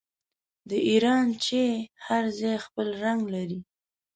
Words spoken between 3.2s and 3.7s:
لري.